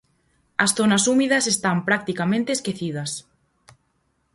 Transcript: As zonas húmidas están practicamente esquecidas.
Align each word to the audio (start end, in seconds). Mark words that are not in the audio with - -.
As 0.63 0.71
zonas 0.77 1.03
húmidas 1.09 1.45
están 1.53 1.77
practicamente 1.89 2.51
esquecidas. 2.57 3.11